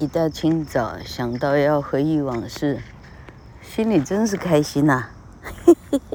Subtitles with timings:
[0.00, 2.82] 一大清早想到要回忆往事，
[3.62, 5.10] 心里真是开心呐、啊。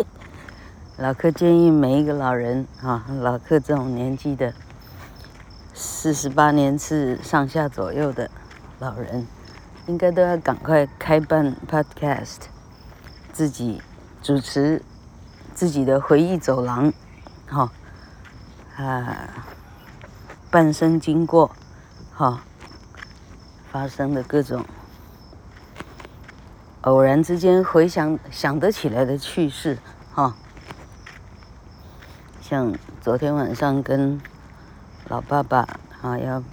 [0.97, 4.53] 老克建议每一个老人啊，老克这种年纪的，
[5.73, 8.29] 四十八年次上下左右的
[8.79, 9.25] 老人，
[9.87, 12.39] 应该都要赶快开办 Podcast，
[13.31, 13.81] 自己
[14.21, 14.83] 主持
[15.53, 16.91] 自己的回忆走廊，
[17.47, 17.71] 哈，
[18.75, 19.29] 啊，
[20.51, 21.49] 半生经过，
[22.13, 22.43] 哈。
[23.71, 24.65] 发生的各种
[26.81, 29.77] 偶然之间回想想得起来的趣事，
[30.13, 30.35] 哈，
[32.41, 34.19] 像昨天晚上跟
[35.07, 35.67] 老爸爸
[36.01, 36.43] 啊，要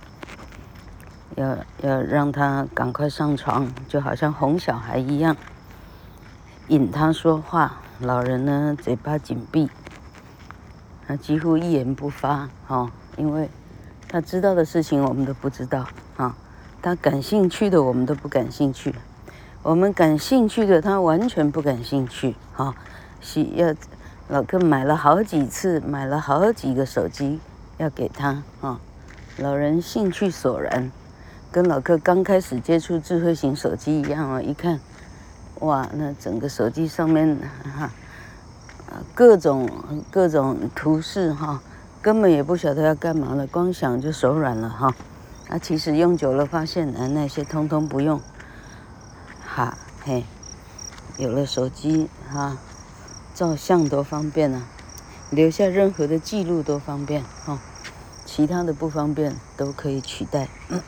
[1.36, 5.36] 要要让他赶快上床，就好像哄小孩一样，
[6.68, 7.80] 引他说话。
[8.00, 9.70] 老人呢，嘴巴紧闭，
[11.06, 13.48] 他几乎一言不发，哈，因为
[14.06, 16.36] 他知道的事情我们都不知道，啊。
[16.86, 18.92] 他感兴趣的，我们都不感兴趣；
[19.64, 22.36] 我们感兴趣的，他完全不感兴趣。
[22.54, 22.76] 哈，
[23.20, 23.74] 需要
[24.28, 27.40] 老克买了好几次，买了好几个手机
[27.78, 28.40] 要给他。
[28.60, 28.78] 哈，
[29.38, 30.92] 老人兴趣索然，
[31.50, 34.40] 跟老克刚开始接触智慧型手机一样哦。
[34.40, 34.78] 一看，
[35.62, 37.36] 哇，那整个手机上面
[37.76, 37.90] 哈，
[39.12, 39.68] 各种
[40.08, 41.60] 各种图示哈，
[42.00, 44.94] 根本也不晓得要干嘛了，光想就手软了哈。
[45.48, 48.20] 啊其实用久了发现，啊，那些通通不用，
[49.46, 50.24] 哈嘿，
[51.18, 52.58] 有了手机哈，
[53.32, 54.66] 照相多方便啊，
[55.30, 57.60] 留下任何的记录多方便哈，
[58.24, 60.48] 其他的不方便都可以取代。
[60.68, 60.82] 嗯、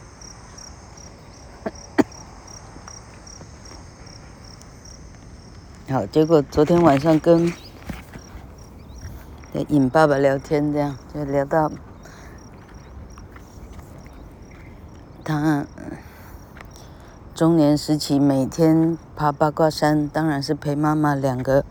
[5.94, 7.52] 好，结果昨天晚上跟
[9.68, 11.70] 尹爸爸聊天，这样就聊到。
[15.28, 15.66] 他
[17.34, 21.66] 中年时期每天爬八卦山，当然是陪妈妈两个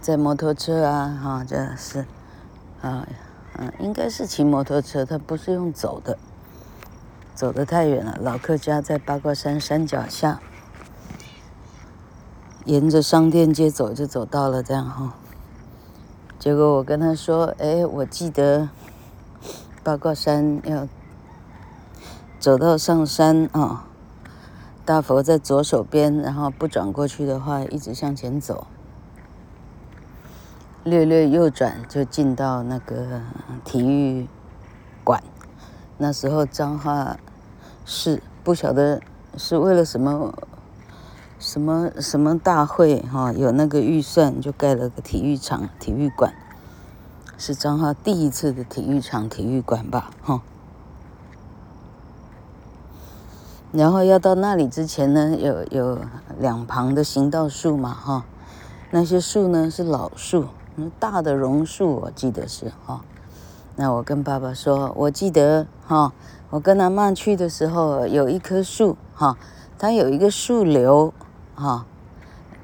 [0.00, 2.06] 在摩托车啊，哈，这是
[2.80, 3.08] 啊，
[3.58, 6.16] 嗯，应该是骑摩托车，他不是用走的，
[7.34, 8.16] 走得太远了。
[8.22, 10.40] 老客家在八卦山山脚下，
[12.64, 15.14] 沿着商店街走就走到了，这样哈。
[16.38, 18.68] 结果我跟他说，哎，我记得
[19.82, 20.86] 八卦山要。
[22.42, 23.84] 走到上山啊、
[24.84, 28.66] 大佛在左手边，然后不转过去的话，一直向前走，
[30.82, 33.20] 略略右转就进到那个
[33.64, 34.26] 体育
[35.04, 35.22] 馆。
[35.98, 37.16] 那时候彰化
[37.84, 39.00] 市不晓得
[39.36, 40.34] 是为了什么
[41.38, 46.34] 什么什么大会哈、有那个预算就盖了个体育场、体育馆，
[47.38, 50.42] 是彰化第一次的体育场、体育馆吧，哈、
[53.72, 55.98] 然后要到那里之前呢，有有
[56.38, 58.24] 两旁的行道树嘛，哈，
[58.90, 60.44] 那些树呢是老树，
[61.00, 63.00] 大的榕树，我记得是哈。
[63.74, 66.12] 那我跟爸爸说，我记得哈，
[66.50, 69.38] 我跟阿嬷去的时候有一棵树哈，
[69.78, 71.14] 它有一个树瘤
[71.54, 71.86] 哈，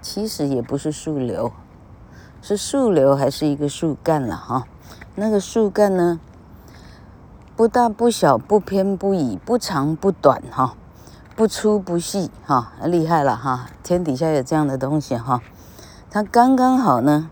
[0.02, 1.50] 其实也不是树瘤，
[2.42, 4.66] 是树瘤还是一个树干了哈？
[5.14, 6.20] 那个树干呢，
[7.56, 10.74] 不大不小，不偏不倚，不长不短哈。
[11.38, 13.66] 不粗不细，哈，厉害了哈！
[13.84, 15.40] 天底下有这样的东西哈，
[16.10, 17.30] 它刚刚好呢，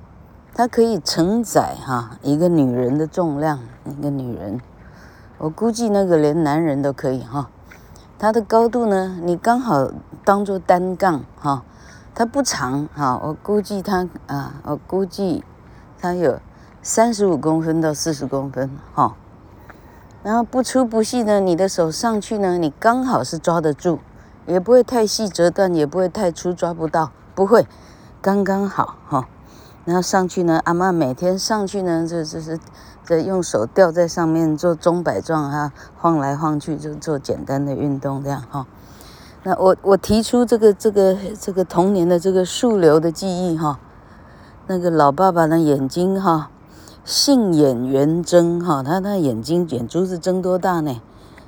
[0.55, 4.61] 它可以承载哈一个女人的重量，一个女人，
[5.39, 7.51] 我估计那个连男人都可以哈。
[8.17, 9.91] 它的高度呢，你刚好
[10.25, 11.65] 当做单杠哈，
[12.15, 15.43] 它不长哈，我估计它啊，我估计
[16.01, 16.39] 它有
[16.81, 19.17] 三十五公分到四十公分哈。
[20.27, 24.01] 然后不粗不细呢，你的手上去呢，你刚好是抓得住，
[24.45, 27.65] 也不会太细折断，也不会太粗抓不到，不会，
[28.21, 29.29] 刚刚好哈、
[29.85, 32.59] 然后上去呢，阿嬷每天上去呢，就就是
[33.05, 38.67] 在用手吊在上面做钟摆状啊，晃来晃去就做简单的运动这样哈、
[39.45, 43.79] 那我我提出这个这个这个童年的这个树瘤的记忆哈、
[44.67, 46.51] 那个老爸爸的眼睛哈。
[47.07, 51.01] 杏眼圆睁哈，他那眼睛眼珠子睁多大呢？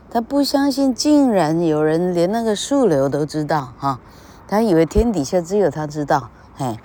[0.08, 3.98] 他不相信，竟然有人连那个树瘤都知道哈，
[4.46, 6.30] 他以为天底下只有他知道。
[6.54, 6.78] 嘿，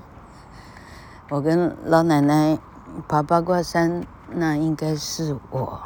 [1.28, 2.58] 我跟老奶奶
[3.06, 4.02] 爬八卦山，
[4.32, 5.80] 那应该是我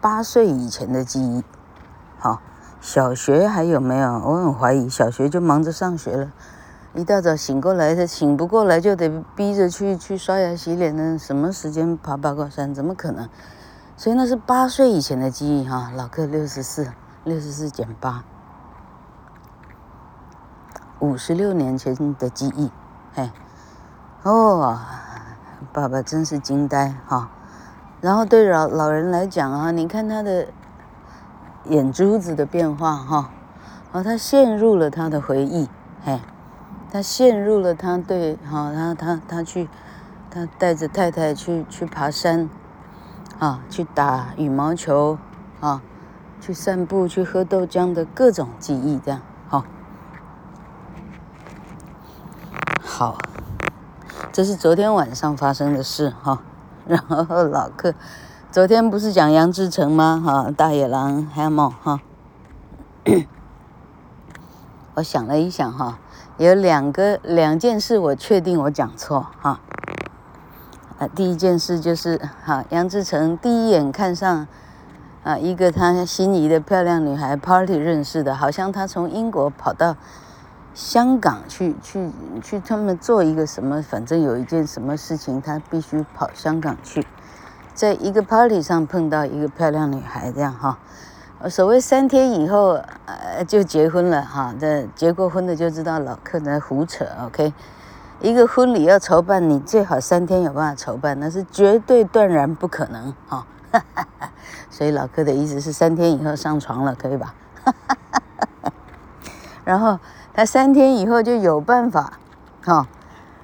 [0.00, 1.42] 八岁以前的记忆。
[2.20, 2.40] 好，
[2.80, 4.12] 小学还有没有？
[4.24, 6.30] 我很怀疑，小学就忙着上学了。
[6.94, 11.16] 一大早醒过来，他醒不过来就得逼着去去刷牙洗脸呢。
[11.18, 12.74] 什么时间爬八卦山？
[12.74, 13.28] 怎么可能？
[13.96, 15.90] 所以那是八岁以前的记忆哈。
[15.96, 16.92] 老克六十四，
[17.24, 18.24] 六十四减八，
[20.98, 22.70] 五十六年前的记忆，
[23.14, 23.30] 嘿，
[24.24, 24.78] 哦，
[25.72, 27.30] 爸爸真是惊呆哈。
[28.00, 30.48] 然后对老老人来讲啊，你看他的
[31.66, 33.30] 眼珠子的变化哈，
[33.92, 35.70] 哦，他陷入了他的回忆，
[36.04, 36.20] 嘿，
[36.92, 39.66] 他陷入了他对，哈，他他他去，
[40.30, 42.50] 他带着太太去去爬山，
[43.38, 45.16] 啊，去打羽毛球，
[45.60, 45.80] 啊，
[46.38, 49.64] 去散步，去喝豆浆的各种记忆，这样，好，
[52.82, 53.16] 好，
[54.30, 56.42] 这是昨天晚上发生的事，哈。
[56.84, 57.94] 然后老克，
[58.50, 60.20] 昨天不是讲杨志成吗？
[60.22, 62.00] 哈，大野狼 Hammer 哈。
[64.96, 65.98] 我想了一想哈，
[66.42, 69.60] 有两个两件事我确定我讲错哈。
[70.98, 74.46] 啊，第一件事就是哈，杨志成第一眼看上
[75.22, 79.96] 啊一个他心仪的漂亮女孩 party 认识的，好像他从英国跑到。
[80.74, 82.10] 香港去去
[82.42, 83.82] 去，他们做一个什么？
[83.82, 87.06] 反正有一件什么事情，他必须跑香港去，
[87.74, 90.78] 在一个 party 上碰到一个漂亮女孩，这样哈。
[91.48, 97.06] 所谓三天以后呃就结婚了哈，这结过婚的就知道老客在胡扯。
[97.24, 97.52] OK，
[98.20, 103.46] 一个婚礼要筹办，你最好三天有办法筹办，那是绝对断然不可能哈。
[104.70, 107.34] 所以老客的意思是三天以后上床了，可以吧？
[109.64, 109.98] 然后。
[110.34, 112.14] 他三天以后就有办法，
[112.64, 112.88] 哈，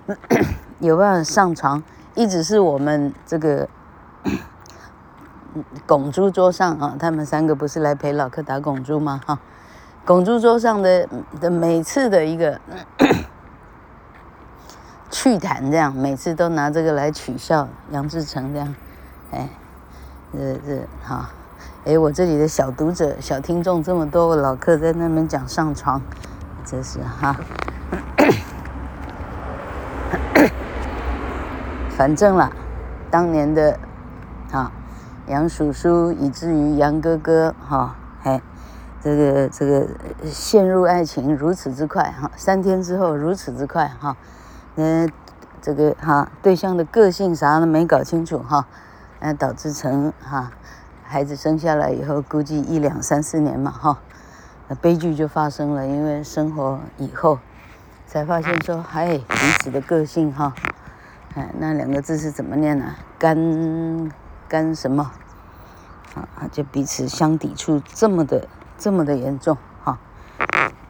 [0.80, 1.82] 有办法上床，
[2.14, 3.68] 一直是我们这个
[5.86, 9.20] 拱猪桌上啊，他们三个不是来陪老克打拱猪吗？
[9.26, 9.38] 哈，
[10.04, 11.08] 拱猪桌上的
[11.40, 12.60] 的每次的一个
[15.10, 18.74] 趣谈，这样每次都拿这个来取笑杨志成这样，
[19.30, 19.48] 哎，
[20.32, 21.30] 这这哈，
[21.84, 26.00] 哎，我这里的小读者、小听众这么多，老克在那边讲上床。
[26.70, 27.34] 这是哈，
[31.96, 32.52] 反正啦，
[33.10, 33.78] 当年的
[34.52, 34.70] 啊
[35.28, 38.40] 杨叔叔，以至于杨哥哥哈，哎，
[39.02, 39.86] 这个这个
[40.24, 44.16] 陷入爱情如此之快哈，三天之后如此之快哈，
[44.76, 45.10] 嗯，
[45.60, 48.66] 这个哈对象的个性啥都没搞清楚哈，
[49.20, 50.50] 那导致成哈
[51.04, 53.98] 孩子生下来以后，估计一两三四年嘛哈。
[54.68, 57.38] 那悲剧就发生了，因为生活以后
[58.06, 60.54] 才发现说，嗨，彼此的个性哈，
[61.34, 62.94] 哎，那两个字是怎么念呢？
[63.18, 63.36] 干
[64.48, 65.12] 干什么？
[66.14, 69.98] 啊，就彼此相抵触这么的这么的严重哈，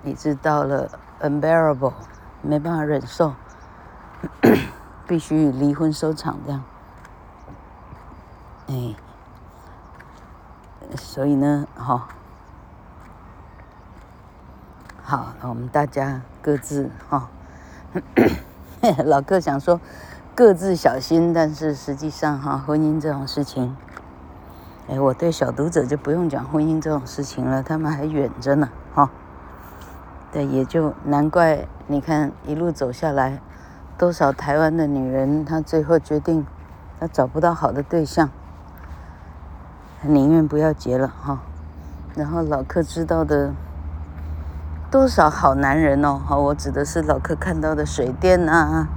[0.05, 0.89] 一直到了
[1.21, 1.93] unbearable，
[2.41, 3.35] 没办法忍受，
[5.07, 6.63] 必须离婚收场这样。
[8.69, 8.95] 哎，
[10.97, 12.09] 所以呢，哈。
[15.03, 17.29] 好，我们大家各自哈，
[19.05, 19.81] 老哥想说
[20.39, 23.77] 各自小心，但是实际上哈，婚姻这种事情，
[24.89, 29.11] 哎，我对小读者就不用讲婚姻这种事情了，他们还远着呢哈。
[30.31, 33.41] 对，也就难怪你看一路走下来，
[33.99, 36.47] 多少台湾的女人，她最后决定
[37.01, 38.31] 她找不到好的对象，
[40.03, 41.41] 宁愿不要结了哈。
[42.15, 43.53] 然后老克知道的。
[44.91, 46.19] 多少好男人哦！
[46.27, 48.89] 哈，我指的是老克看到的水电啊、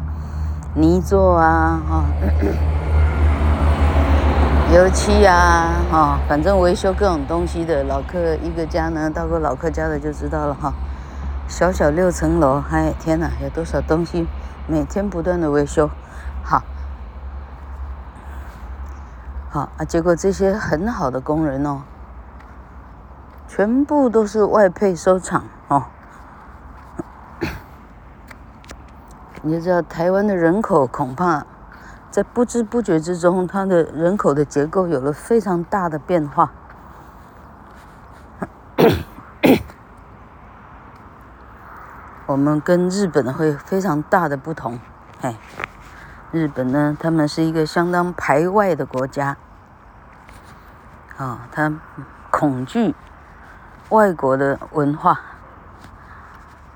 [0.74, 2.06] 泥作啊、哈、
[4.74, 10.74] 油漆啊、哈，反正维修各种东西的老客一个家呢，到过老客家的就知道了哈。
[11.50, 14.25] 小小六层楼，哎，天哪，有多少东西，
[14.66, 15.90] 每天不断的维修，
[16.42, 16.63] 好，
[19.50, 21.82] 好啊，结果这些很好的工人哦。
[23.50, 25.84] 全部都是外配收场哦，
[29.42, 31.46] 你知道台湾的人口恐怕
[32.10, 36.52] 在不知不觉之中，它的人口的结构有了非常大的变化。
[42.28, 44.80] 我们跟日本会非常大的不同，
[45.22, 45.36] 哎，
[46.32, 49.38] 日本呢，他们是一个相当排外的国家，
[51.18, 51.74] 啊，他
[52.30, 52.96] 恐惧。
[53.90, 55.20] 外国的文化，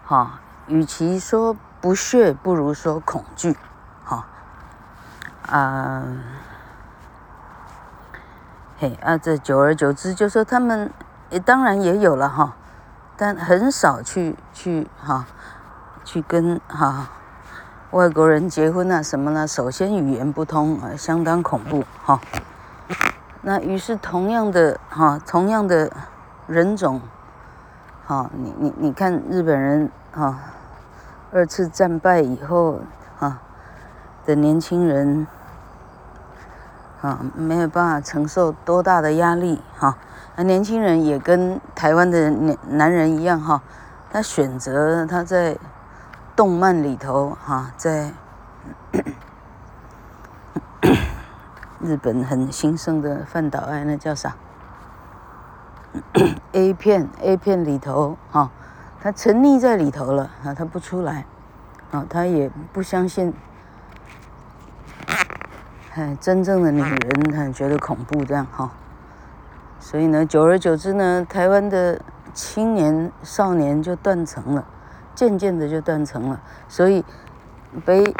[0.06, 3.56] 哈，与其说不屑，不如说恐惧，
[4.04, 4.26] 哈，
[5.48, 6.04] 啊，
[8.80, 10.92] 嘿，啊，这久而久之，就说他们
[11.30, 12.56] 也当然也有了哈，
[13.16, 15.28] 但很少去去哈，
[16.04, 17.08] 去跟哈
[17.92, 19.46] 外国人结婚啊什么呢？
[19.46, 22.20] 首先语言不通，相当恐怖哈。
[23.44, 25.92] 那于是同样的哈，同样的
[26.48, 27.00] 人种，
[28.08, 30.40] 哈，你你你看日本人哈，
[31.36, 32.80] 二次战败以后
[33.20, 33.40] 哈
[34.26, 35.28] 的年轻人，
[37.02, 39.98] 啊，没有办法承受多大的压力哈，
[40.38, 43.62] 那年轻人也跟台湾的男男人一样哈，
[44.10, 45.58] 他选择他在
[46.38, 48.14] 动漫里头哈，在。
[51.82, 54.36] 日本很兴盛的饭岛爱，那叫啥
[56.54, 58.50] ？A 片，A 片里头，哈、
[59.06, 61.28] 他沉溺在里头了，啊，他不出来，
[61.92, 63.32] 啊、他也不相信，
[65.94, 68.72] 哎，真正的女人，他觉得恐怖这样，哈、
[69.80, 72.02] 所以呢，久而久之呢，台湾的
[72.34, 74.66] 青年少年就断层了，
[75.14, 77.06] 渐渐的就断层了，所以
[77.86, 78.12] 北，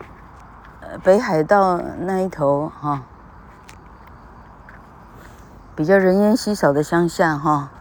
[1.04, 3.02] 北海道那一头，哈、
[5.76, 7.72] 比较人烟稀少的乡下哈，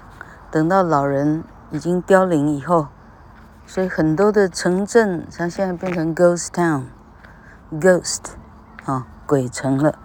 [0.51, 2.87] 等到老人已经凋零以后，
[3.67, 8.21] 所以很多的城镇像现在变成 ghost town，ghost
[8.85, 9.99] 啊鬼城了，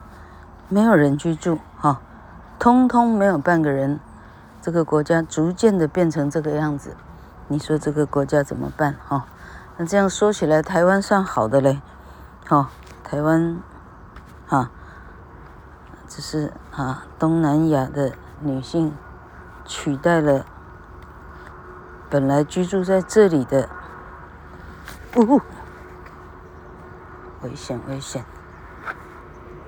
[0.68, 2.01] 没有人居住哈，
[2.58, 4.00] 通通没有半个人，
[4.62, 6.96] 这个国家逐渐的变成这个样子，
[7.48, 9.25] 你说这个国家怎么办哈？
[9.78, 11.82] 那这样说起来，台湾算好的嘞，
[12.48, 12.70] 哈，
[13.04, 13.58] 台湾，
[14.48, 14.72] 哈。
[16.12, 18.92] 只是啊，东南亚的女性
[19.63, 20.44] 取代了
[22.10, 23.70] 本来居住在这里的，
[25.16, 25.39] 呜，
[27.44, 28.25] 危险危险！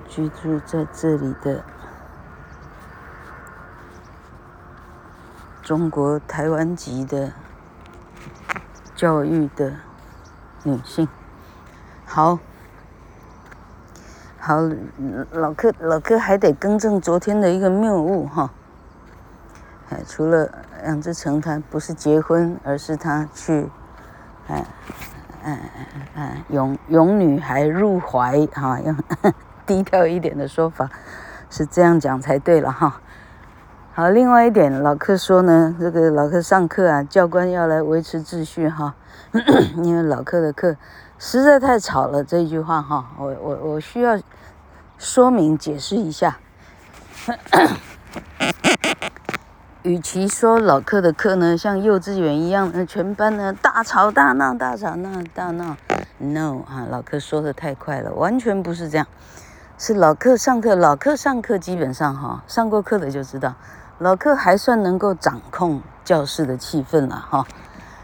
[0.08, 1.64] 居住在这里的
[5.62, 7.32] 中国台湾籍的
[8.96, 9.76] 教育的
[10.64, 11.06] 女性，
[12.04, 12.38] 好。
[14.44, 14.56] 好，
[15.30, 18.50] 老柯老柯还得更正昨天的一个谬误哈。
[19.90, 23.70] 哎，除了杨志成他不是结婚，而是他去，
[24.48, 24.64] 哎
[25.44, 28.96] 哎哎哎拥拥女孩入怀哈，用
[29.66, 30.88] 低调一点的说法
[31.50, 33.00] 是这样讲才对了哈。
[33.94, 38.94] 好，另外一点，老柯说呢，这个老柯上课啊，教官要来维持秩序哈，
[39.82, 40.76] 因为老柯的课。
[41.18, 44.18] 实在太吵了，这句话哈，我我我需要
[44.98, 46.36] 说明解释一下。
[49.82, 55.76] 与其说老课的课呢，像幼稚园一样，全班呢大吵大闹，大吵闹大闹
[56.18, 59.04] ，no 啊，老课说的太快了，完全不是这样。
[59.76, 63.56] 是老课上课，老课上课基本上哈，上过课的就知道，
[63.98, 67.44] 老课还算能够掌控教室的气氛了哈。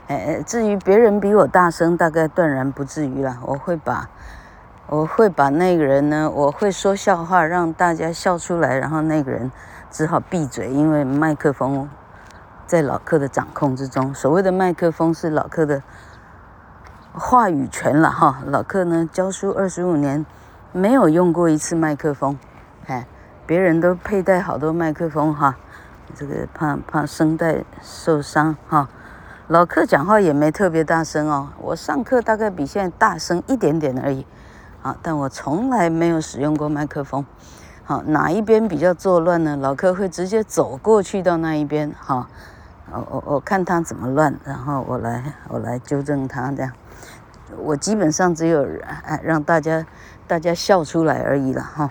[0.08, 3.38] 哎，至于别人比我大声，大概断然不至于了。
[3.46, 4.08] 我会把，
[4.88, 9.52] 我会把那个人呢，我会说笑话让大家笑出来，然后那个人
[9.90, 11.88] 只好闭嘴，因为麦克风
[12.66, 14.12] 在老客的掌控之中。
[14.12, 15.82] 所谓的麦克风是老客的
[17.12, 18.42] 话语权了哈。
[18.46, 20.24] 老客呢教书二十五年，
[20.72, 22.38] 没有用过一次麦克风，
[22.86, 23.06] 哎，
[23.46, 25.56] 别人都佩戴好多麦克风哈，
[26.14, 28.88] 这个怕怕声带受伤哈。
[29.46, 34.26] 老客讲话也没特别大声哦，我上课大概比现在大声一点点而已，
[34.82, 37.24] 啊，但我从来没有使用过麦克风，
[37.88, 39.56] 好，哪一边比较作乱呢？
[39.56, 42.28] 老课会直接走过去到那一边，哈，
[42.92, 46.70] 我我我看他怎么乱，然后我来我来纠正他这样，
[47.56, 48.82] 我基本上只有让
[49.22, 49.86] 让大家
[50.26, 51.90] 大家笑出来而已了哈。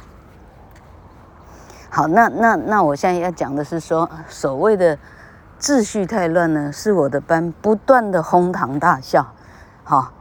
[1.89, 4.99] 好，那那那我现在要讲的是说所谓的。
[5.59, 9.33] 秩序太乱呢，是我的班不断的哄堂大笑，
[9.83, 10.13] 哈，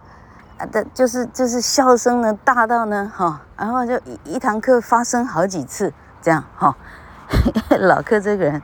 [0.58, 6.76] 啊，的就是就是笑声呢大到呢，哈，然后就一一堂课发生好几次这样，哈，
[7.80, 8.62] 老柯这个人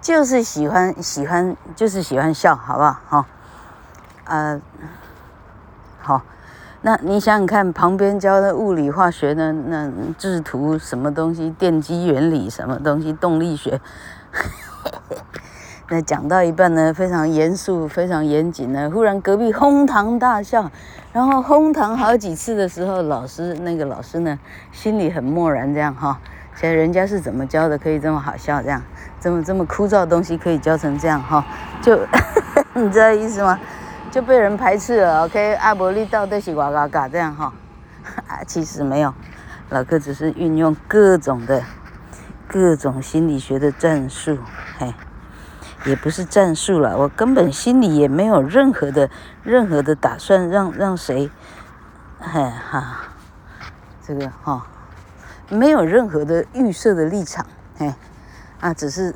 [0.00, 3.00] 就是喜欢喜欢就是喜欢笑，好不好？
[3.08, 3.26] 哈，
[4.24, 4.60] 呃，
[6.00, 6.22] 好，
[6.82, 13.80] 那你想想看，旁边教的物理化学呢，那制图什么东西，电机原理什么东西，动力学。
[15.88, 18.90] 那讲到一半呢，非常严肃，非常严谨呢。
[18.90, 20.70] 忽然隔壁哄堂大笑，
[21.12, 24.38] 然后哄堂好几次的时候，老师那个老师呢，
[24.72, 26.18] 心里很漠然，这样哈。
[26.54, 28.82] 其实人家是怎么教的，可以这么好笑，这样
[29.20, 31.44] 这么这么枯燥的东西可以教成这样哈？
[31.82, 31.98] 就
[32.74, 33.58] 你知道意思吗？
[34.10, 35.24] 就被人排斥了。
[35.24, 37.52] OK，阿伯利到底是哇嘎嘎这样哈？
[38.28, 39.12] 啊，其实没有，
[39.68, 41.62] 老哥只是运用各种的
[42.46, 44.38] 各种心理学的战术，
[44.78, 44.92] 嘿。
[45.84, 49.10] 也不是战术了，我根本心里也没有任何的
[49.42, 51.30] 任何的打算让让谁，
[52.20, 52.98] 嘿哈，
[54.06, 54.66] 这个哈、
[55.48, 57.44] 没有任何的预设的立场，
[57.78, 57.96] 哎，
[58.60, 59.14] 啊，只是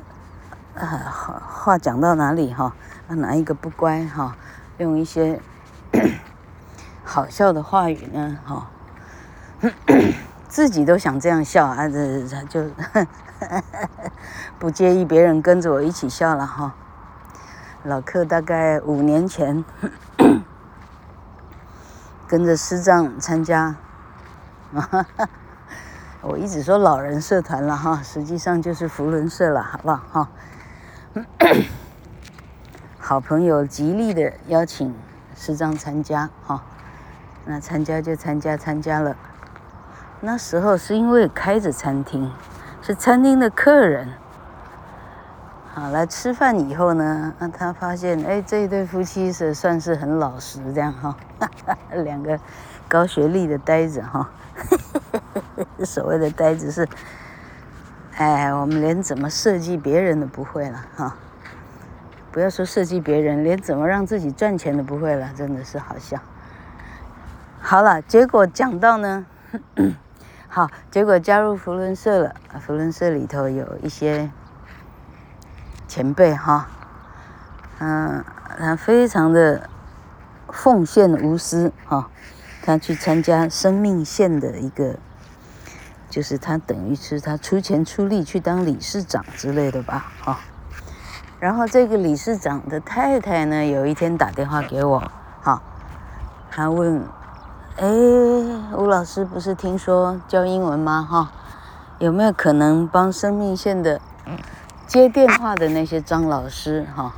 [0.75, 2.75] 啊话讲到哪里哈，
[3.07, 4.35] 啊哪一个不乖哈，
[4.77, 5.39] 用一些
[7.05, 8.69] 好笑的话语呢哈，
[10.49, 12.65] 自己都想这样笑啊，这就
[14.59, 16.73] 不介意别人跟着我一起笑了哈。
[17.83, 19.63] 老克大概五年前
[22.27, 23.75] 跟着师长参加。
[26.21, 30.29] 我一直说老人社团了哈，实际上就是福伦社了，好不好哈？
[32.99, 34.93] 好朋友极力的邀请
[35.35, 36.61] 师长参加哈，
[37.45, 39.15] 那参加就参加，参加了。
[40.19, 42.29] 那时候是因为开着餐厅，
[42.87, 44.07] 是餐厅的客人，
[45.73, 51.13] 好来吃饭以后呢，那他发现哎，这一对夫妻是算是很老实这样哈，
[51.91, 52.39] 两个
[52.87, 54.29] 高学历的呆子哈。
[55.83, 56.87] 所谓的呆子是，
[58.15, 61.13] 哎，我们连怎么设计别人都不会了哈！
[62.31, 66.17] 不要说设计别人，连怎么让自己赚钱都不会了，真的是好笑。
[67.59, 69.25] 好了，结果讲到呢，
[70.49, 72.35] 好，结果加入福伦社了。
[72.59, 74.31] 福伦社里头有一些
[75.87, 76.67] 前辈哈，
[77.79, 78.23] 嗯，
[78.57, 79.69] 他非常的
[80.49, 82.09] 奉献无私哈。
[82.63, 84.97] 他去参加生命线的一个，
[86.09, 90.39] 就是他等于是他出钱出力去当理事长之类的吧，哈。
[91.39, 94.99] 然后这个理事长的太太呢，有一天打电话给我，
[95.41, 95.61] 哈，
[96.49, 97.05] 他问，
[97.79, 97.87] 哎，
[98.75, 101.07] 吴老师不是听说教英文吗？
[101.07, 101.31] 哈，
[101.99, 104.01] 有没有可能帮生命线的
[104.87, 107.13] 接电话的那些张老师，哈，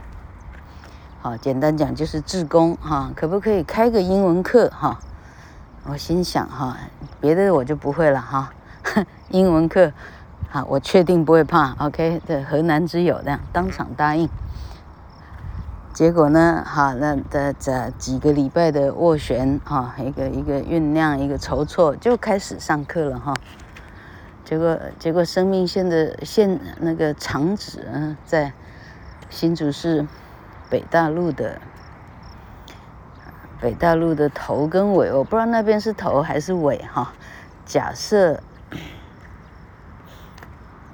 [1.22, 5.00] 好，简单讲就是志工，哈，可不可以开个英文课，哈？
[5.86, 6.76] 我心想哈，
[7.22, 8.52] 别的我就不会了哈，
[9.32, 9.94] 英文课，
[10.50, 14.28] 好，我确定不会怕，OK 的河南之友这样当场答应。
[15.94, 23.34] 结果呢，好，那这这几个礼拜的斡旋哈，一个一个酝酿，一个筹措，就开始上课了哈。
[24.46, 28.54] 结果结果生命线的线那个长址啊，在
[29.30, 30.08] 新竹市
[30.70, 31.60] 北大路的。
[33.62, 37.12] 北大路的头跟尾，我不知道那边是头还是尾哈。
[37.66, 38.42] 假设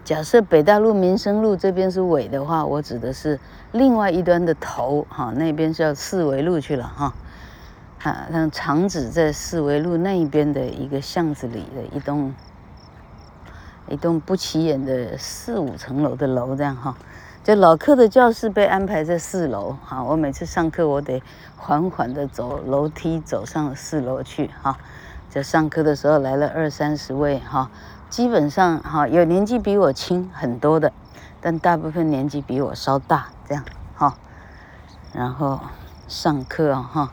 [0.05, 3.39] 假设北大路民生路这边是尾的话，我指的是
[3.71, 7.13] 另外一端的头哈，那边是要四维路去了哈。
[8.03, 12.31] 啊，那厂址在四维路那一边的一个巷子里的一栋
[13.89, 16.95] 一栋不起眼的四五层楼的楼这样哈。
[17.43, 21.19] 就老克的教室被安排在四楼，哈，我每次上课我得
[21.55, 24.77] 缓缓的走楼梯走上四楼去，哈，
[25.31, 27.71] 就上课的时候来了二三十位，哈，
[28.15, 30.93] 基本上哈有年纪比我轻很多的，
[31.41, 34.15] 但大部分年纪比我稍大，这样，哈，
[35.11, 35.59] 然后
[36.07, 37.11] 上课哈，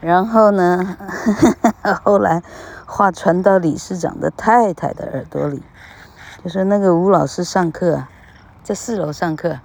[0.00, 0.96] 然后呢，
[2.02, 2.42] 后来
[2.86, 5.62] 话传到理事长的太太的耳朵里，
[6.42, 8.08] 就说那个吴老师上课啊。
[8.62, 9.58] 在四楼上课，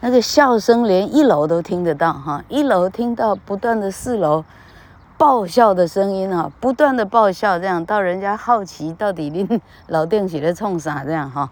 [0.00, 4.44] 那个笑声连一楼都听得到哈，一楼听到不断的四楼
[5.18, 11.50] 爆笑的声音哈，不断的爆笑，这样到人家好奇到底恁 老店起来冲啥这样哈，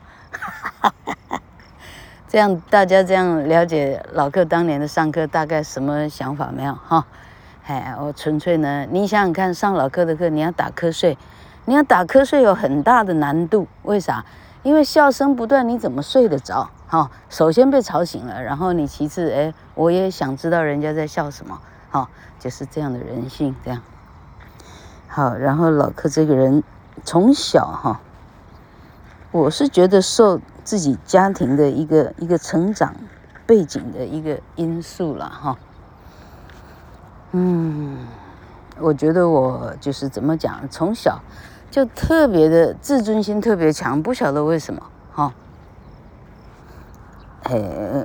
[2.28, 7.06] 这样大家这样了解老客当年的上课大概什么想法没有哈？
[7.66, 11.16] 哎，我纯粹呢，你想想看，上老客的课你要打瞌睡，
[11.64, 14.22] 你要打瞌睡有很大的难度，为啥？
[14.62, 16.68] 因为笑声不断，你怎么睡得着？
[16.86, 21.58] 哈，首先被吵醒了，然后你其次，哎，我也想知道人家在笑什么，
[21.94, 23.80] 好，就是这样的人性，这样。
[25.06, 26.64] 好，然后老克这个人
[27.04, 28.00] 从小哈，
[29.30, 32.96] 我是觉得受自己家庭的一个一个成长
[33.46, 35.56] 背景的一个因素了哈。
[37.30, 37.98] 嗯，
[38.80, 41.20] 我觉得我就是怎么讲，从小。
[41.70, 44.82] 就特别的自尊心特别强，不晓得为什么
[47.44, 47.50] 哈。
[47.50, 47.58] 哎，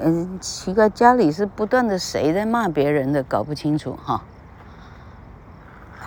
[0.04, 4.21] 嗯，奇怪，家里是不断的谁在骂别人的，搞不清楚哈。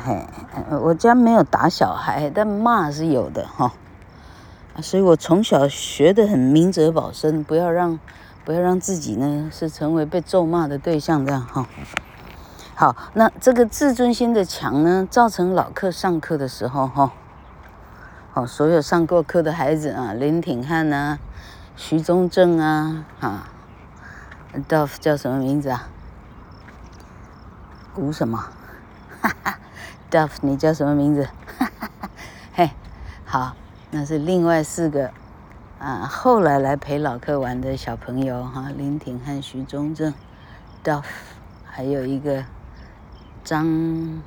[0.05, 0.27] 嘿，
[0.83, 3.73] 我家没有打小孩，但骂是有的哈。
[4.81, 7.99] 所以我从小学得很明哲保身，不要让
[8.45, 11.67] 不要让自己呢是成为被咒骂的对象这样哈。
[12.75, 17.13] 好，那这个自尊心的强呢，造成老客上课的时候哈。
[18.35, 21.19] 哦，所有上过课的孩子啊，林挺汉啊，
[21.75, 23.49] 徐宗正啊，啊
[24.69, 25.89] ，Duff 叫什么名字啊？
[27.95, 28.39] 古什么？
[29.21, 29.59] 哈哈
[30.11, 31.29] ，Duff 你叫什么名字？
[31.59, 32.11] 哈哈哈，
[32.55, 32.71] 嘿，
[33.25, 33.57] 好，
[33.91, 35.13] 那是另外四个
[35.79, 40.15] 啊，后来来陪老客玩的小朋友哈，林挺和徐中正
[40.85, 41.05] ，Duff，
[41.65, 42.45] 还有一个
[43.43, 44.23] 张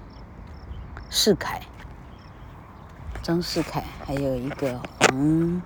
[1.10, 1.62] 世凯，
[3.22, 5.62] 张世凯，还有一个黄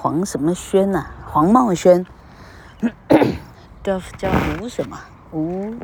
[0.00, 2.06] 黄什么轩呐、啊，黄茂轩
[3.82, 4.30] 叫叫
[4.60, 4.98] 吴什么
[5.32, 5.74] 吴，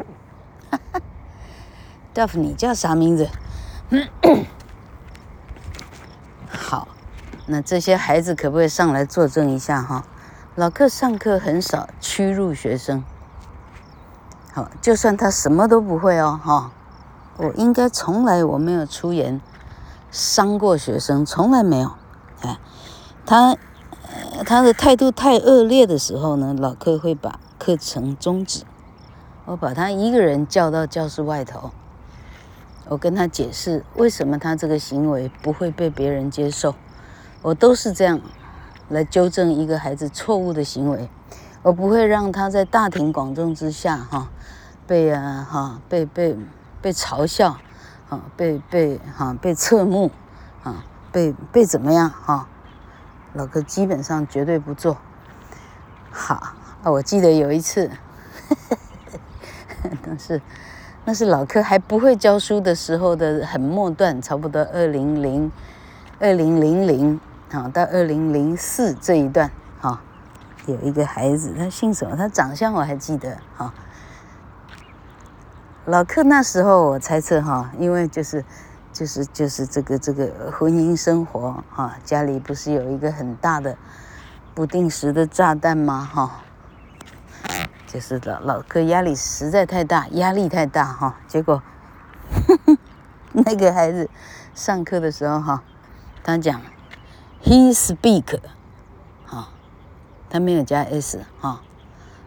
[2.14, 3.28] Duff 你叫啥名字？
[6.48, 6.88] 好。
[7.46, 10.04] 那这些孩子可不可以上来作证一下哈？
[10.54, 13.02] 老客上课很少屈辱学生，
[14.54, 16.70] 好，就算他什么都不会哦哈，
[17.38, 19.40] 我应该从来我没有出言
[20.12, 21.90] 伤过学生，从来没有。
[22.42, 22.58] 哎，
[23.26, 23.56] 他
[24.44, 28.64] 他的态度太恶劣的时候呢，老客会把课程终止，
[29.44, 31.70] 我把他一个人叫到教室外头，
[32.88, 36.74] 我跟他解释为什么他这个行为不会被别人接受。
[37.42, 38.20] 我都是这样
[38.88, 41.08] 来纠正一个孩子错误的行为，
[41.62, 44.30] 我不会让他在大庭广众之下哈
[44.86, 46.36] 被啊哈被被
[46.80, 47.56] 被嘲笑，
[48.08, 50.10] 啊被被哈被侧目，
[50.62, 52.48] 啊被被怎么样哈，
[53.34, 54.96] 老哥基本上绝对不做。
[56.10, 57.90] 好，我记得有一次，
[60.04, 60.42] 那是
[61.04, 65.50] 那是老柯还不会教书的时候的很末段，差不多二零零
[66.18, 67.20] 二零零零。
[67.52, 70.00] 啊，到二零零四这一段，哈，
[70.64, 72.16] 有一个孩子，他姓什么？
[72.16, 73.74] 他长相我还记得，哈。
[75.84, 78.42] 老客那时候我猜测，哈，因为就是，
[78.92, 83.76] 就是就是这个这个婚姻生活，哈，家里不是有一个很大的
[84.54, 86.08] 不定时的炸弹吗？
[86.12, 86.42] 哈，
[87.86, 91.62] 就是老老哥压力实在太大，压力太大，哈，结果
[92.46, 92.78] 呵 呵
[93.32, 94.10] 那个孩子
[94.54, 95.62] 上课的时候，哈，
[96.22, 96.60] 他讲。
[97.44, 98.38] He speak，
[99.28, 99.48] 啊，
[100.30, 101.60] 他没有加 s，哈，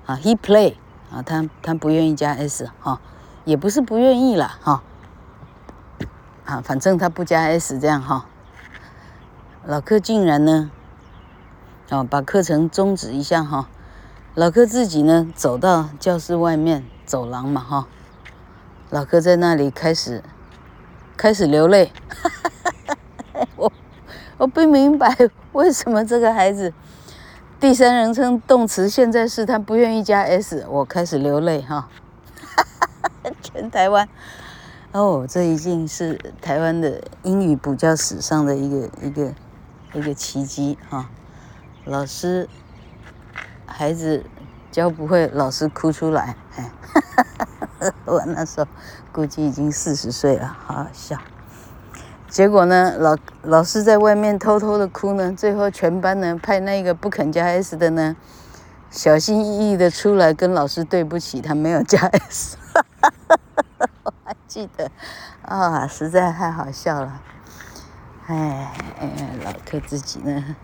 [0.06, 0.76] 啊，He play，
[1.10, 3.00] 啊，他他不愿意加 s，哈，
[3.46, 4.84] 也不是不愿意了，哈，
[6.46, 8.26] 啊，反正他不加 s 这样哈。
[9.66, 10.72] 老柯竟然呢，
[11.90, 13.68] 啊，把课程终止一下哈。
[14.36, 17.88] 老柯自己呢，走到教室外面走廊嘛哈。
[18.90, 20.24] 老柯在那里开始
[21.18, 21.92] 开始流泪。
[23.58, 23.72] 我。
[24.38, 25.16] 我不明白
[25.54, 26.74] 为什么这个孩子
[27.58, 31.88] 第三人称动词现在是他不愿意加 s，我开始流泪哈。
[32.36, 32.90] 哈哈
[33.24, 33.30] 哈。
[33.42, 34.10] 全台湾
[34.96, 39.34] 哦，这已经是台湾的英语补教史上的一个一个
[39.92, 41.10] 一个奇迹哈。
[41.84, 42.48] 老师
[43.66, 44.24] 孩子
[44.72, 46.72] 教不会，老师哭出来，哎，
[48.08, 48.68] 我那时候
[49.12, 51.18] 估计已经四十岁了，好好笑。
[52.30, 58.16] 结果呢，老老师在外面偷偷的哭呢，最后全班呢派那个不肯加 S 的呢，
[58.90, 62.58] 小心翼翼的出来跟老师对不起，他没有加 S，
[64.06, 64.25] 我 还
[64.56, 64.90] 记得，
[65.42, 67.22] 啊，实在太好笑了，
[68.26, 68.72] 哎，
[69.44, 70.56] 老柯自己呢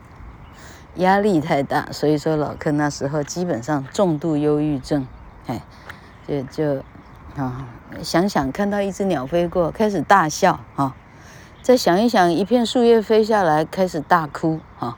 [0.96, 5.06] 压力太大，所以说老柯那时候基本上重度忧郁症，
[5.46, 5.62] 哎，
[6.26, 6.84] 就就
[7.36, 7.68] 啊
[8.02, 10.96] 想想看到一只鸟飞过，开始大笑啊。
[11.62, 14.98] 再想一想，一片树叶飞下来，开始大哭哈，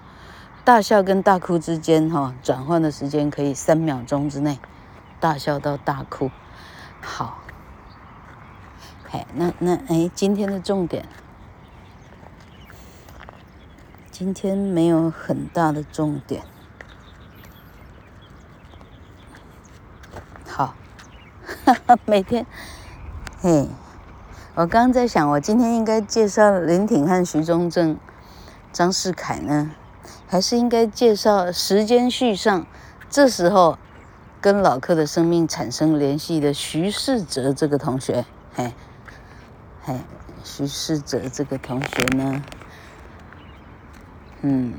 [0.64, 4.60] 大笑跟大哭之间哈，转换的时间可以三秒钟之内，
[5.20, 6.30] 大笑到大哭。
[7.02, 7.40] 好，
[9.14, 11.06] 哎，那那哎，今天的重点，
[14.12, 16.44] 今天没有很大的重点。
[20.48, 20.74] 好，
[22.06, 22.46] 每天，
[23.40, 23.70] 嘿。
[24.56, 27.98] 我刚在想，我今天应该介绍林挺和徐忠正、
[28.72, 29.72] 张世凯呢，
[30.28, 32.66] 还是应该介绍时间序上
[33.10, 33.78] 这时候
[34.42, 38.26] 跟老客的生命产生联系的徐世哲这个同学？
[38.54, 38.74] 嘿，
[39.86, 40.00] 嘿，
[40.46, 42.42] 徐世哲这个同学呢，
[44.42, 44.74] 嗯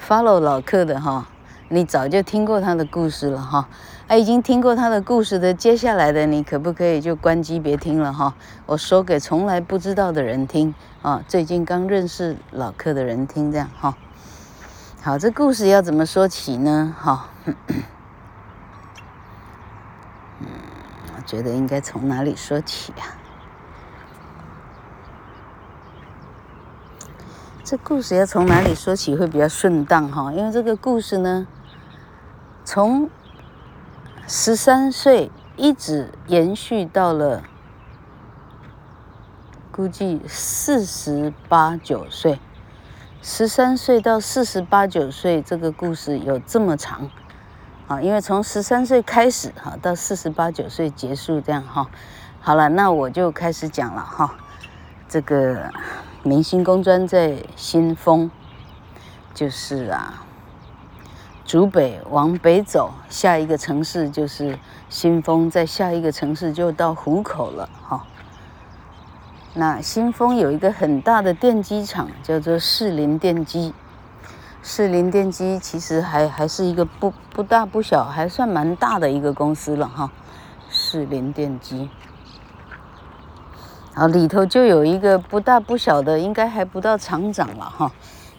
[0.00, 1.28] ，follow 老客的哈。
[1.68, 3.68] 你早就听过他的故事了哈，
[4.06, 8.34] 啊，已经听过他的故事的，接下来的你可不可以就关机别听了哈？
[8.64, 13.94] 我说给从来不知道的人听啊，最近刚认识老客的人听这样哈。
[15.02, 16.96] 好，这故事要怎么说起呢？
[16.98, 17.28] 哈，
[20.40, 20.46] 嗯，
[21.14, 23.04] 我觉得应该从哪里说起呀？
[27.70, 30.32] 这故事要从哪里说起会比较顺当哈？
[30.32, 31.46] 因为这个故事呢。
[32.64, 33.10] 从
[34.26, 37.42] 十三岁一直延续到了
[39.70, 42.40] 估计四十八九岁，
[43.20, 47.10] 十三岁到四十八九岁这个故事有这么长
[47.86, 48.00] 啊？
[48.00, 51.86] 因为从十三岁开始哈，到四十八九岁结束这样哈。
[52.40, 54.34] 好了，那我就开始讲了哈。
[55.06, 55.70] 这个
[56.24, 58.30] 明星公专在新丰，
[59.32, 60.24] 就是啊，
[61.46, 64.58] 竹北往北走，下一个城市就是
[64.90, 68.04] 新丰，在下一个城市就到湖口了哈。
[69.54, 73.72] 那新丰有一个很大的电机厂，叫做士林电机。
[74.60, 80.10] 士林电机其实还还是一个不不大不小，还算蛮大的一个公司了哈。
[80.68, 81.88] 士林电机，
[83.98, 87.92] 啊里头就有一个不大不小的，应该还不到厂长了哈。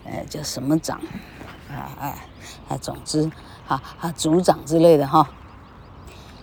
[0.06, 0.98] 呃，叫什么长？
[1.70, 2.16] 啊啊
[2.70, 3.30] 啊，总之
[3.68, 5.30] 啊啊组长之类的哈。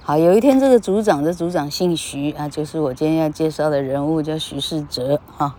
[0.02, 5.57] 好，有一天这个组长的组长姓徐啊，就是我今天要介绍的人物，叫徐世哲哈。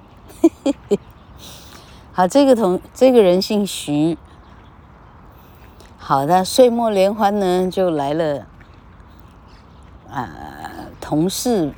[2.13, 4.20] 好，这个同这个人姓徐。
[5.98, 8.46] 好的，岁末联欢呢，就来了
[10.12, 10.30] 啊，
[11.02, 11.74] 同事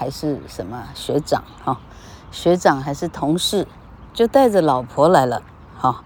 [0.00, 1.78] 还是什么学长哈？
[2.32, 3.66] 学长还是同事，
[4.14, 5.42] 就带着老婆来了
[5.76, 6.02] 哈。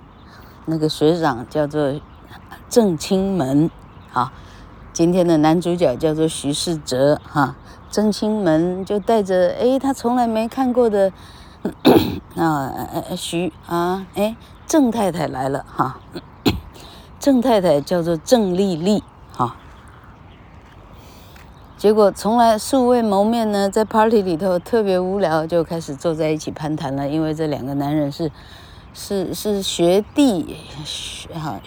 [0.65, 2.01] 那个学长叫做
[2.69, 3.71] 郑清门
[4.13, 4.33] 啊。
[4.93, 7.55] 今天的男主角叫做徐世哲哈，
[7.89, 11.13] 郑清门就带着哎，他从来没看过的
[12.35, 12.73] 啊，
[13.17, 16.01] 徐啊，哎，郑太太来了哈，
[17.21, 19.55] 郑太太叫做郑丽丽哈，
[21.85, 28.33] 结果从来素未谋面呢，在 party 里头特别无聊，就开始坐在一起攀谈了，因为这两个男人是
[28.95, 31.61] 是是学弟学哈。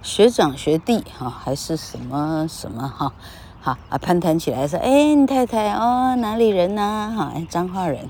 [0.00, 3.12] 学长学弟哈，还是什么什么哈，
[3.60, 7.12] 好啊，攀谈起来说，哎，你太太哦，哪里人呐？
[7.14, 8.08] 哈，哎，彰化人。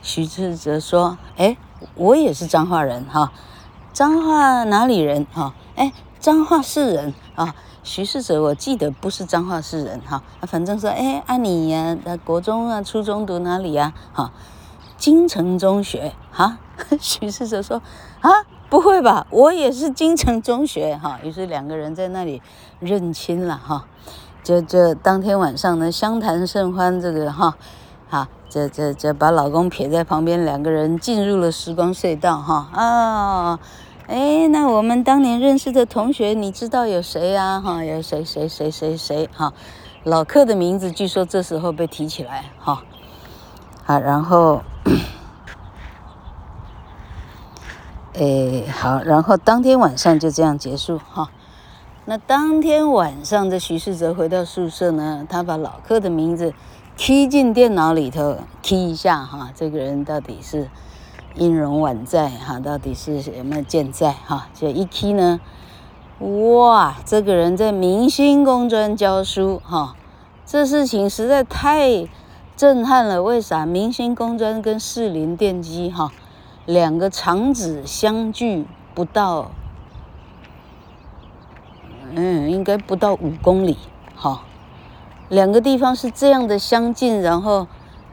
[0.00, 1.58] 徐志哲说，哎，
[1.94, 3.32] 我也是彰化人哈，
[3.92, 5.52] 彰化哪里人哈？
[5.76, 7.54] 哎，彰化市人啊。
[7.86, 13.94] 徐世哲，我记得不是彰化市人哈，反正说，哎，阿你呀，国中啊，初中读哪里呀？
[14.12, 14.32] 哈，
[14.98, 16.58] 金城中学哈。
[17.00, 17.80] 徐世哲说，
[18.20, 18.30] 啊。
[18.68, 22.42] 不会吧，我也是金城中学哈，于是两个人在那里
[22.80, 23.86] 认亲了哈，
[24.42, 27.56] 就就当天晚上呢，相谈甚欢，这个哈，
[28.08, 33.60] 好，这这这把老公撇在旁边，两个人进入了时光隧道哈啊，
[34.06, 37.60] 哎，那我们当年认识的同学，你知道有谁呀？
[37.60, 39.52] 哈，有谁谁谁谁谁哈，
[40.04, 42.82] 老客的名字据说这时候被提起来哈，
[43.84, 44.62] 好，然后。
[48.18, 51.28] 哎，好，然后当天晚上就这样结束哈。
[52.06, 56.54] 那当天晚上的徐世哲回到宿舍呢，他把老柯的名字
[56.96, 60.70] 踢进电脑里头踢一下哈，这个人到底是
[61.36, 64.48] 音容宛在哈，到底是有没有健在哈？
[64.54, 65.40] 这一 key 呢，
[66.18, 69.94] 哇，这个人在明星公专教书哈，
[70.44, 72.08] 这事情实在太
[72.56, 73.22] 震撼了。
[73.22, 73.66] 为啥？
[73.66, 76.10] 明星公专跟士林电机哈？
[76.64, 79.50] 两个厂址相距不到，
[82.12, 83.76] 嗯，应该不到五公里，
[84.16, 84.42] 哈，
[85.28, 87.68] 两个地方是这样的相近，然后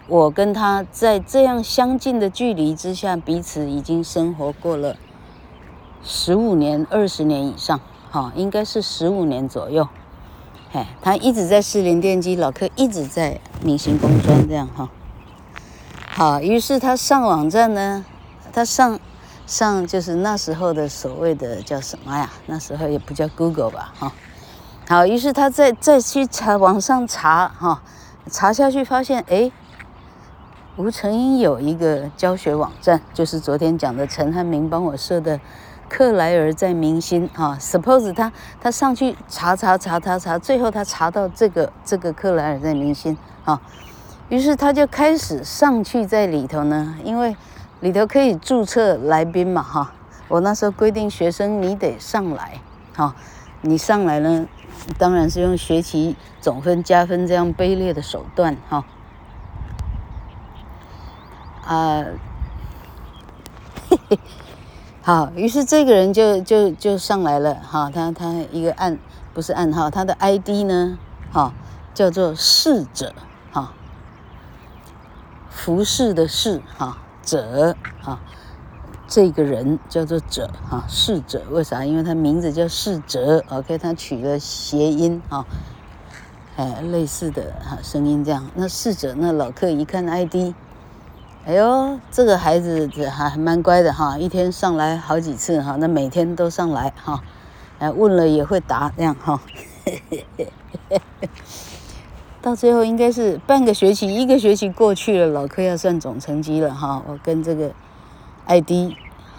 [0.08, 4.98] 我跟他在这样相近的距离之下，彼此已经生活过了
[6.04, 7.80] 十五年、二十年以上，
[8.12, 9.88] 哈，应该是十五年左右，
[10.74, 14.90] 哎，他一直在士林电机，老柯一直在明星公专，这样哈，
[16.08, 18.06] 好，于是他上网站呢。
[18.56, 19.00] 他上
[19.48, 22.30] 上就是那时候的所谓的叫什么呀？
[22.46, 24.12] 那时候也不叫 Google 吧，哈。
[24.88, 27.82] 好，于是他再再去查网上查哈，
[28.30, 29.52] 查下去发现，哎，
[30.76, 35.40] 吴成英有一个教学网站，就是昨天讲的陈汉明帮我设的
[35.88, 37.56] 克莱尔在明星哈。
[37.60, 43.62] Suppose 他他上去查查查查查，最后他查到这个这个克莱尔在明星哈，
[44.30, 47.36] 于是他就开始上去在里头呢，因为。
[47.80, 49.62] 里头可以注册来宾嘛？
[49.62, 49.92] 哈，
[50.30, 52.62] 我那时候规定学生你得上来，
[52.96, 53.14] 哈，
[53.60, 54.48] 你上来呢，
[54.98, 58.86] 当然是用学习总分加分这样卑劣的手段，哈，
[61.66, 62.06] 啊
[63.90, 64.20] 嘿嘿，
[65.02, 68.98] 好，于是这个人就就就上来了，哈，他他一个暗
[69.34, 70.98] 不是暗号，他的 ID 呢，
[71.32, 71.54] 哈，
[71.94, 73.14] 叫做侍者，
[73.52, 73.74] 哈，
[75.50, 76.98] 服侍的侍，哈。
[77.26, 78.20] 者哈，
[79.08, 81.86] 这个人叫做者啊，世者为啥？
[81.86, 85.46] 因为他名字叫世哲，OK，他取了谐音啊，
[86.58, 88.46] 哎，类似的哈声音这样。
[88.56, 90.54] 那世者，那老客一看 ID，
[91.46, 97.22] 哎呦，这个孩子这还蛮乖的哈，一天上来好几次哈，那每天都上来哈，
[97.80, 99.42] 哎问了也会答这样哈。
[102.42, 107.04] 到最后应该是半个学期，一个学期过去了，老柯要算总成绩了哈。
[107.06, 107.74] 我跟这个
[108.46, 108.94] ID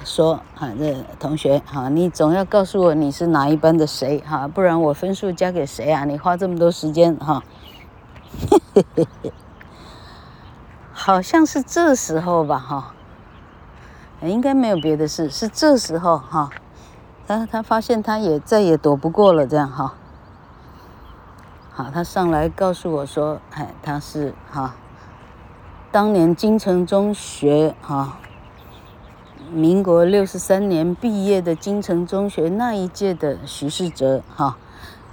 [0.05, 6.05] 说哈，这同学哈，你总要告诉我你是哪一班的谁哈，不然我分数加给谁啊？
[6.05, 7.43] 你花这么多时间哈，
[8.51, 9.33] 嘿嘿嘿嘿
[10.97, 12.95] 好像是这时候吧哈，
[14.23, 16.49] 应该没有别的事，是这时候哈，
[17.27, 19.95] 他他发现他也再也躲不过了这样哈。
[21.73, 24.77] 好，他上来告诉我说：“哎，他是哈，
[25.91, 28.19] 当年金城中学哈，
[29.51, 34.57] 民国六十三年毕业的金城中学那一届的徐世哲哈。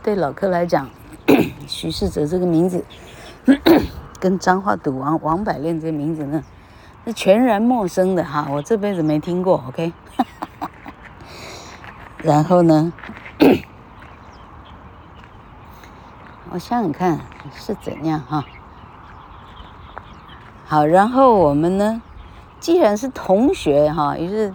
[0.04, 0.88] 对老柯来讲，
[1.68, 2.86] 徐世哲这个名字，
[4.22, 6.44] 跟彰化赌王王百炼这个名字呢，
[7.06, 8.48] 是全然陌生的哈。
[8.52, 9.92] 我这辈子没听过，OK。
[12.24, 12.94] 然后呢？”
[16.54, 17.20] 我想想看
[17.56, 18.44] 是怎样哈，
[20.68, 22.02] 好，然后我们呢，
[22.60, 24.54] 既然是同学哈，于是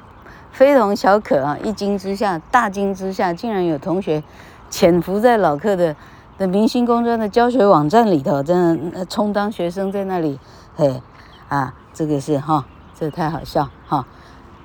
[0.53, 4.23] 非同小可啊，一惊之下，大惊之下，竟然有同学
[4.69, 5.97] 潜伏在老客的
[6.39, 10.39] 的明星工专的教学网站里头，真的充当学生在那里，
[10.75, 11.03] 嘿
[11.49, 14.07] 啊，这个是哈，这太好笑哈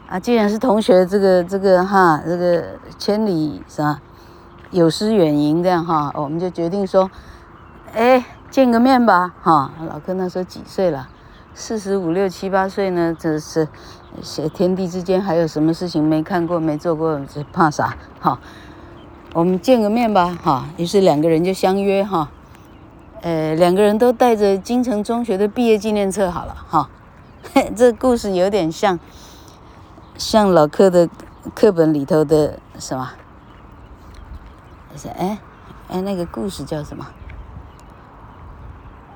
[0.07, 0.19] 啊！
[0.19, 2.63] 既然是同学，这个这个哈，这个
[2.97, 4.01] 千里是吧？
[4.71, 7.09] 有失远迎这样哈，我们就决定说，
[7.93, 9.71] 哎，见个面吧哈。
[9.89, 11.07] 老柯那时候几岁了？
[11.53, 13.15] 四十五六七八岁呢？
[13.17, 13.67] 这是，
[14.53, 17.19] 天地之间还有什么事情没看过没做过？
[17.33, 17.95] 这怕啥？
[18.19, 18.39] 哈，
[19.33, 20.65] 我们见个面吧哈。
[20.77, 22.29] 于是两个人就相约哈，
[23.21, 26.89] 呃，两个人都带着金城中学的毕业纪念册好了哈。
[27.75, 28.99] 这故事有点像，
[30.17, 31.09] 像老柯的
[31.55, 33.11] 课本里头的什么？
[34.95, 35.39] 是哎
[35.87, 37.07] 哎，那个故事叫什么？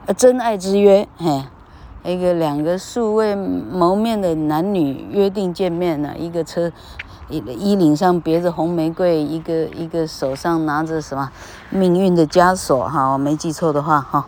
[0.06, 1.44] 呃，真爱之约，嘿，
[2.04, 6.72] 一个两个素未谋面的男女约定见面呢，一个车，
[7.30, 11.32] 一个衣领上别着红玫瑰，一个一个手上拿着什么
[11.70, 14.28] 命运的枷锁哈，我没记错的话哈，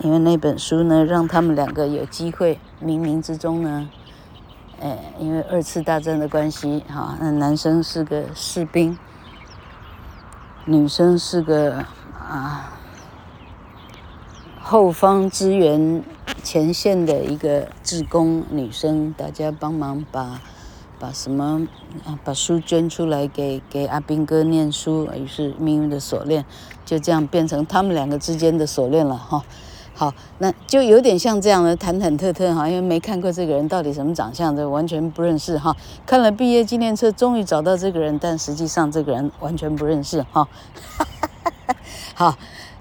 [0.00, 3.88] 因为那本书呢，让他们两个有机会冥冥之中呢，
[4.80, 8.98] 哎， 因为二次大战的关系哈，那男生是个士兵。
[10.64, 11.84] 女生是个
[12.16, 12.72] 啊，
[14.60, 16.04] 后方支援
[16.44, 20.40] 前线的一个志工女生，大家帮忙把
[21.02, 21.66] 把什么
[22.04, 26.44] 啊，把书捐出来给给阿兵哥念书，于是命运的锁链
[26.84, 29.42] 就这样变成他们两个之间的锁链了哈。
[29.94, 35.76] 好，那就有点像这样的忐忐忑忑哈，因为没看过这个人到底什么长相，这完全不认识哈。
[36.06, 40.46] 看了毕业纪念册，终于找到这个人，但实际上这个人完全不认识哈。
[42.14, 42.36] 好，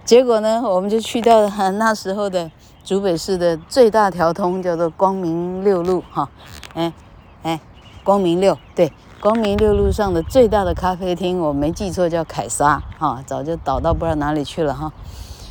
[0.05, 2.51] 结果呢，我们就去到了那时候的
[2.85, 6.29] 竹北市的最大条通，叫做光明六路哈。
[6.75, 6.93] 哎
[7.41, 7.59] 哎，
[8.03, 14.91] 光明六对，光明六路上的最大的咖啡厅，我没记错叫凯撒哈，早就倒到不知道哪里去了哈。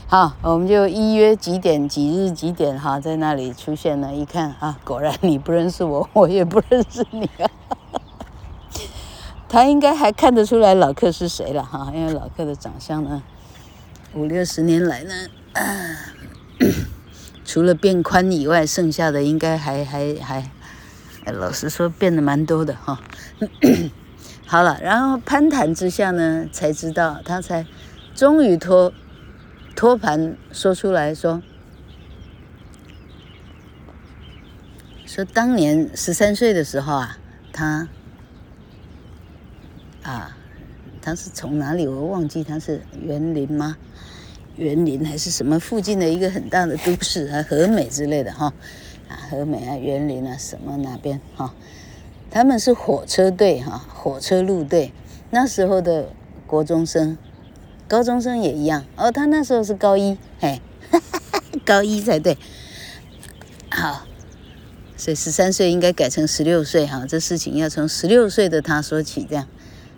[0.08, 4.12] 好，我们就依约几点几日几点哈，在那里出现了。
[4.12, 7.46] 一看啊，果然你不认识我，我也不认识你啊。
[9.48, 13.22] 他应该还看得出来老客是谁了哈，因为老客的长相呢，
[14.14, 15.12] 五六十年来呢，
[17.44, 20.50] 除了变宽以外，剩下的应该还还还，
[21.26, 23.00] 老实说变得蛮多的哈。
[24.46, 27.66] 好了，然后攀谈之下呢，才知道他才
[28.14, 28.92] 终于托。
[29.76, 31.40] 托盘说出来说，
[35.06, 37.16] 说当年十三岁的时候啊，
[37.50, 37.88] 他
[40.02, 40.37] 啊，
[41.00, 41.87] 他是从哪里？
[41.87, 43.78] 我忘记他是园林吗？
[44.56, 48.52] 园林还是什么附近的一个很大的都市啊，和美之类的哈
[49.11, 51.53] 啊，和美啊，园林啊，什么哪边哈？
[52.30, 54.93] 他们是火车队哈，火车路队
[55.30, 56.11] 那时候的
[56.47, 57.18] 国中生。
[57.89, 60.62] 高中生也一样哦，他那时候是高一，嘿，
[61.66, 62.39] 高一才对。
[63.68, 64.07] 好，
[64.97, 69.49] 所以十三岁应该改成十六岁哈，这事情要从十六岁的他说起，这样。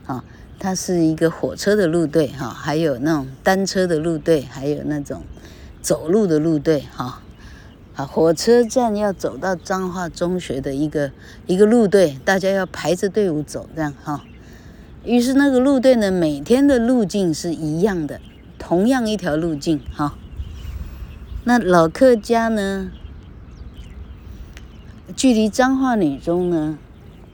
[0.04, 0.24] 好，
[0.58, 5.22] 他是一个火车的路队哈，还有那种单车的路队，还有那种
[5.82, 7.21] 走路的路队哈。
[7.94, 11.12] 啊，火车站要走到彰化中学的一个
[11.46, 14.24] 一个路队，大家要排着队伍走，这样哈。
[15.04, 18.20] 于是那个路队呢，每天的路径是一样的，
[18.58, 20.14] 同样一条路径哈。
[21.44, 22.90] 那老客家呢，
[25.14, 26.78] 距离彰化女中呢，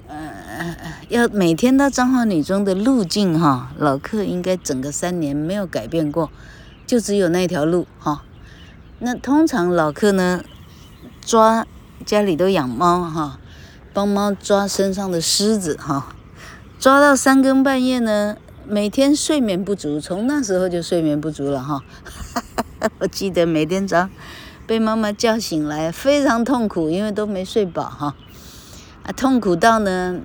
[0.08, 0.76] 呃，
[1.08, 6.30] 要每天到彰化女中的路径哈，老客应该整个三年没有改变过，
[6.84, 8.24] 就只有那条路哈。
[9.00, 10.42] 那通常老客呢，
[11.24, 11.64] 抓
[12.04, 13.38] 家里都养猫哈，
[13.92, 16.16] 帮猫抓身上的虱子哈，
[16.80, 18.36] 抓到三更半夜呢，
[18.66, 21.84] 每天睡眠不足，从那时候就睡眠不足了哈。
[22.98, 24.10] 我记得每天早上
[24.66, 28.16] 被妈妈叫醒来，非常痛苦，因为都没睡饱哈。
[29.04, 30.18] 啊，痛苦到呢，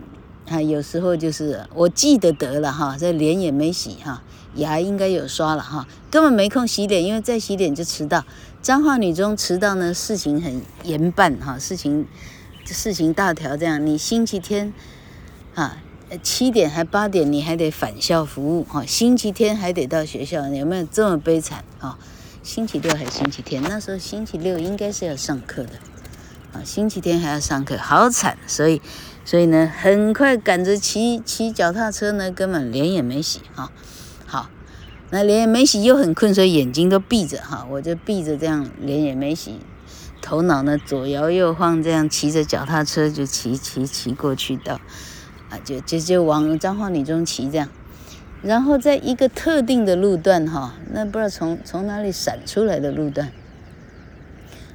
[0.49, 4.24] 啊，有时候就是我记得得了哈，这脸也没洗哈，
[4.55, 8.24] 牙应该有刷了哈，根本没空洗脸，因为再洗脸就迟到。
[8.64, 12.07] 彰化女中迟到呢，事情很严办哈，事情
[12.64, 14.74] 事情大条这样，你星期天
[15.53, 15.78] 啊。
[16.22, 18.86] 七点还八点，你还得返校服务哈。
[18.86, 21.97] 星期天还得到学校，有没有这么悲惨啊？
[22.43, 23.64] 星期六还是星期天？
[23.64, 25.72] 那时候星期六应该是要上课的
[26.53, 28.38] 啊，星期天还要上课，好惨。
[28.45, 28.80] 所以，
[29.26, 33.72] 所以呢，很快赶着骑骑脚踏车呢，根本脸也没洗哈。
[35.14, 37.68] 那脸也没洗，又很困，所以眼睛都闭着哈。
[37.70, 39.59] 我就闭着这样，脸也没洗，
[40.24, 44.74] 头脑呢左摇右晃，这样骑着脚踏车就骑骑骑过去到。
[45.51, 47.70] 啊就就就往彰化女中骑这样，
[48.41, 53.32] 然后在一个特定的路段哈，那不知道从从哪里闪出来的路段，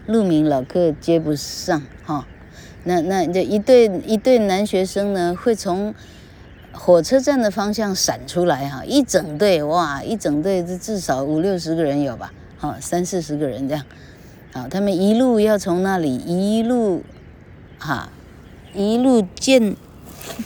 [0.06, 2.28] 路名老客接不上哈，
[2.84, 5.92] 那那就一对一对男学生呢，会从
[6.78, 13.84] 火车站的方向闪出来哈，一整队哇，一整队这至少五六十个人有吧，哈，三四十个人这样，
[14.52, 17.02] 啊，他们一路要从那里一路
[17.78, 18.10] 哈，
[18.72, 19.76] 一路见。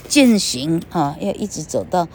[0.07, 2.07] 健行啊，要一直走到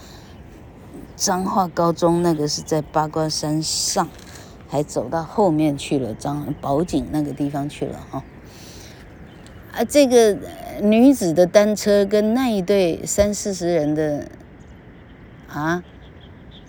[1.18, 4.08] 彰化高中，那个是在八卦山上，
[4.70, 8.24] 还走到后面去了，彰宝井那个地方去了哈。
[9.78, 10.36] 啊，这个
[10.82, 14.28] 女子的单车跟那一对三四十人的
[15.48, 15.84] 啊，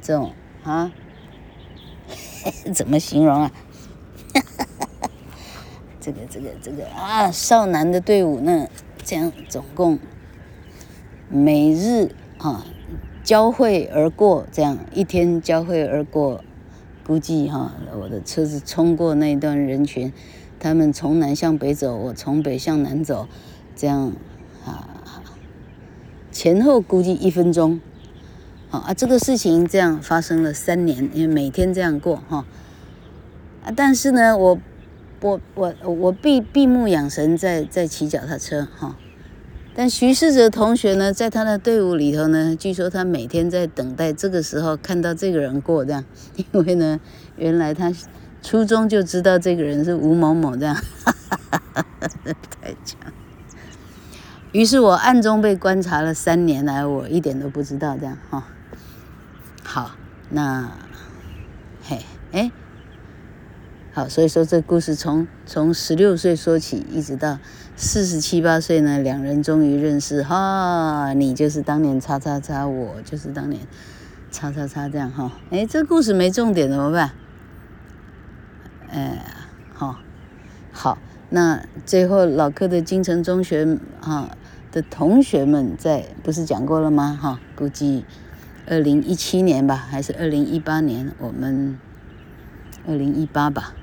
[0.02, 0.92] 这种啊，
[2.74, 3.50] 怎么形容啊？
[5.98, 8.68] 这个这个这个啊，少男的队伍那
[9.02, 9.98] 这样总共。
[11.30, 12.66] 每日啊，
[13.24, 16.44] 交汇而过，这样一天交汇而过，
[17.06, 20.12] 估计哈，我的车子冲过那一段人群，
[20.60, 23.28] 他们从南向北走，我从北向南走，
[23.76, 24.12] 这样
[24.64, 24.88] 啊，
[26.30, 27.80] 前后估计一分钟，
[28.68, 32.44] 好啊，这个事情这样发生了三年，因为每天这样过哈，
[33.64, 34.58] 啊，但是呢，我
[35.20, 38.96] 我我我闭闭目养神在在骑脚踏车哈。
[39.74, 46.04] 但徐世哲同学呢，在他的队伍里头呢，据说他每天在等待这个时候看到这个人过这样，
[46.34, 46.98] 因为呢，
[47.36, 47.92] 原来他
[48.48, 51.62] 初中就知道这个人是吴某某这样，哈哈哈
[52.00, 52.08] 哈
[52.62, 52.98] 太强。
[54.52, 58.46] 于是我暗中被观察了三年来，我一点都不知道这样哈。
[59.62, 59.90] 好，
[60.30, 60.72] 那，
[61.82, 62.50] 嘿，哎。
[63.92, 67.38] 好，所以说这故事从从十六岁说起，一直到
[67.76, 71.12] 四十七八岁呢，两人终于认识哈。
[71.12, 73.60] 你就是当年叉叉叉，我就是当年
[74.30, 75.32] 叉叉叉这样哈。
[75.50, 77.12] 哎，这故事没重点怎么办？
[78.90, 79.24] 哎，
[79.74, 79.96] 好，
[80.72, 80.98] 好，
[81.30, 84.36] 那最后老客的金城中学啊
[84.72, 87.18] 的同学们在不是讲过了吗？
[87.20, 88.04] 哈，估计
[88.66, 91.12] 二零一七年吧，还是二零一八年？
[91.18, 91.78] 我们
[92.86, 93.74] 二零一八吧。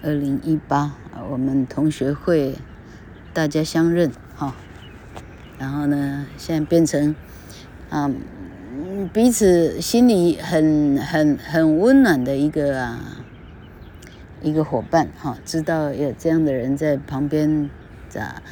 [0.00, 0.92] 二零一八，
[1.28, 2.56] 我们同学会
[3.34, 4.54] 大家相认哈，
[5.58, 7.16] 然后呢，现在变成
[7.90, 8.08] 啊，
[9.12, 13.17] 彼此心里很很很温暖的一个啊
[14.42, 17.70] 一个伙伴哈，知道有这样的人在旁边，
[18.16, 18.42] 啊，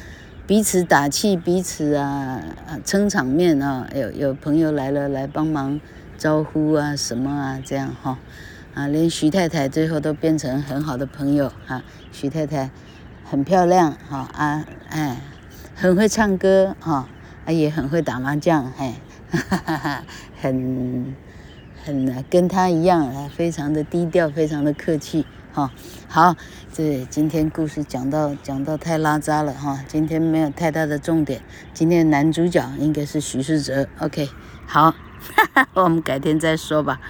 [0.45, 5.79] 彼此打气，彼此啊啊撑场面啊，有有朋友来了来帮忙
[6.17, 8.17] 招呼啊什么啊这样哈。
[8.73, 11.81] 啊，连徐太太最后都变成很好的朋友哈。
[12.11, 12.69] 徐太太
[13.25, 15.17] 很漂亮哈啊，哎，
[15.75, 17.09] 很会唱歌哈，
[17.45, 18.95] 啊也很会打麻将，哎，
[19.31, 20.03] 哈哈哈，
[20.39, 21.15] 很
[21.83, 25.25] 很跟她一样啊，非常的低调，非常的客气
[25.57, 25.71] 哈。
[26.07, 26.35] 好，
[26.71, 31.41] 这今天故事讲到讲到太拉渣了哈，今天没有太大的重点。
[31.73, 34.29] 今天男主角应该是徐世哲，OK，
[34.67, 37.01] 好，哈哈，我们改天再说吧。